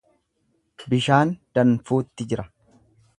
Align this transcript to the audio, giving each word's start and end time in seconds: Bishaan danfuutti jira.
Bishaan 0.93 1.33
danfuutti 1.59 2.27
jira. 2.33 2.47